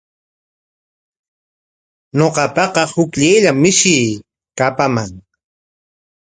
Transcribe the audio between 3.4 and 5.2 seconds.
mishii kapaman.